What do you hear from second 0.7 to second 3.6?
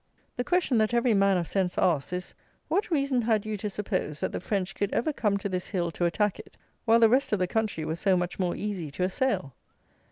that every man of sense asks, is: What reason had you